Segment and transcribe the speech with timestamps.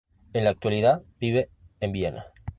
[0.33, 2.25] En la actualidad vive en Viena.